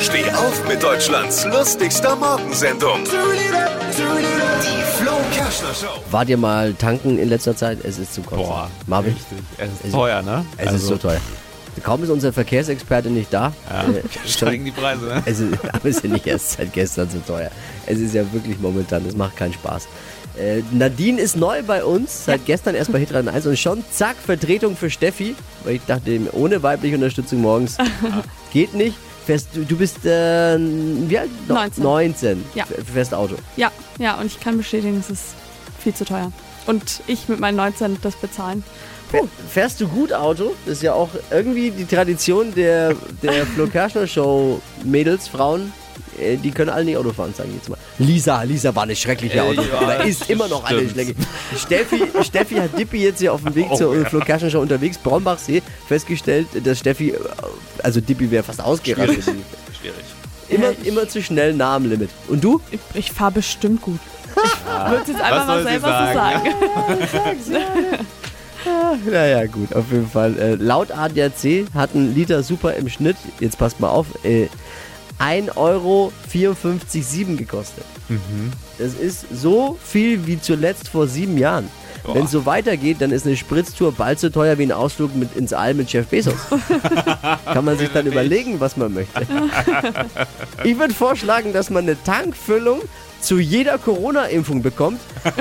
[0.00, 3.04] Steh auf mit Deutschlands lustigster Morgensendung.
[3.04, 6.00] Die Flo Kerschner Show.
[6.10, 7.78] Wart ihr mal tanken in letzter Zeit?
[7.84, 8.44] Es ist zu kotzen.
[8.46, 9.38] Boah, Marvin, richtig.
[9.58, 10.44] Es ist Es- teuer, ne?
[10.58, 11.20] es ist so teuer.
[11.82, 13.52] Kaum ist unser Verkehrsexperte nicht da.
[13.68, 15.22] Ja, äh, steigen die Preise, ne?
[15.26, 17.50] Es ist, aber es ist ja nicht erst seit gestern so teuer.
[17.86, 19.88] Es ist ja wirklich momentan, es macht keinen Spaß.
[20.38, 24.16] Äh, Nadine ist neu bei uns, seit gestern erst bei Hitradio 1 und schon zack,
[24.24, 27.76] Vertretung für Steffi, weil ich dachte, ohne weibliche Unterstützung morgens
[28.52, 28.96] geht nicht.
[29.26, 31.30] Fährst, du, du bist, äh, wie alt?
[31.48, 31.82] No- 19.
[31.82, 32.44] 19.
[32.54, 32.64] Ja.
[32.92, 33.36] Fährst Auto.
[33.56, 35.34] Ja, ja, und ich kann bestätigen, es ist
[35.78, 36.30] viel zu teuer.
[36.66, 38.62] Und ich mit meinen 19 das bezahlen.
[39.10, 40.54] Fähr- Fährst du gut Auto?
[40.66, 45.72] Das ist ja auch irgendwie die Tradition der, der Flo Kerschner Show Mädels, Frauen.
[46.24, 47.78] Äh, Die können alle nicht Auto fahren, sage ich jetzt mal.
[47.98, 49.62] Lisa, Lisa war eine schreckliche Äh, Auto.
[49.62, 50.92] ja, ist immer noch eine stimmt.
[50.92, 51.14] schlechte.
[51.58, 54.04] Steffi, Steffi hat Dippi jetzt hier auf dem Weg Oh, zur ja.
[54.04, 57.18] Flo Kerschner Show unterwegs, Brombachsee, festgestellt, dass Steffi, äh,
[57.82, 59.22] also Dippi wäre fast ausgerastet.
[59.24, 59.94] Schwierig.
[60.48, 62.10] Immer, Ja, immer zu schnell nah am Limit.
[62.28, 62.60] Und du?
[62.70, 63.98] Ich, ich fahre bestimmt gut.
[64.36, 66.50] Ich würde es jetzt einfach mal selber so sagen?
[67.44, 68.06] sagen.
[69.10, 70.38] Naja, gut, auf jeden Fall.
[70.38, 74.48] Äh, laut ADAC hat ein Liter Super im Schnitt, jetzt passt mal auf, äh,
[75.18, 76.12] 1,54 Euro
[77.36, 77.84] gekostet.
[78.78, 81.68] Das ist so viel wie zuletzt vor sieben Jahren.
[82.12, 85.34] Wenn es so weitergeht, dann ist eine Spritztour bald so teuer wie ein Ausflug mit
[85.36, 86.34] ins All mit Jeff Bezos.
[87.46, 89.26] Kann man sich dann überlegen, was man möchte.
[90.64, 92.80] Ich würde vorschlagen, dass man eine Tankfüllung
[93.20, 95.00] zu jeder Corona-Impfung bekommt.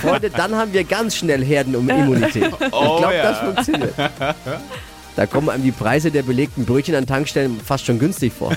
[0.00, 2.52] Freunde, dann haben wir ganz schnell Herdenimmunität.
[2.60, 3.94] Ich Oh glaube, das funktioniert.
[5.16, 8.50] Da kommen einem die Preise der belegten Brötchen an Tankstellen fast schon günstig vor.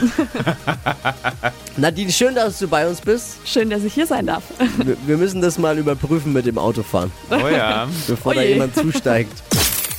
[1.78, 3.38] Nadine, schön, dass du bei uns bist.
[3.46, 4.44] Schön, dass ich hier sein darf.
[4.84, 7.88] Wir, wir müssen das mal überprüfen mit dem Autofahren, Oh ja.
[8.08, 8.50] bevor da Oje.
[8.54, 9.32] jemand zusteigt.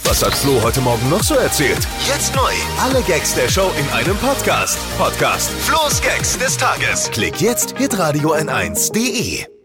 [0.05, 1.87] Was hat Flo heute Morgen noch so erzählt?
[2.09, 2.51] Jetzt neu.
[2.83, 4.79] Alle Gags der Show in einem Podcast.
[4.97, 7.11] Podcast Flo's Gags des Tages.
[7.13, 9.58] Klick jetzt hitradio n1.de.